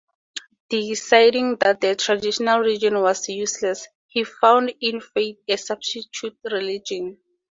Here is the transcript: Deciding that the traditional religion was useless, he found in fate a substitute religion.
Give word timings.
Deciding 0.71 1.57
that 1.57 1.79
the 1.79 1.95
traditional 1.95 2.57
religion 2.61 2.99
was 2.99 3.29
useless, 3.29 3.87
he 4.07 4.23
found 4.23 4.73
in 4.81 4.99
fate 4.99 5.37
a 5.47 5.55
substitute 5.57 6.39
religion. 6.43 7.19